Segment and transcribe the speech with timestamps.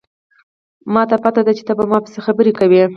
[0.93, 2.83] ما ته پته ده چې ته په ما پسې خبرې کوې